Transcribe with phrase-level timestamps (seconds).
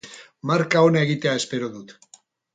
[0.51, 1.95] Marka ona egitea espero dut.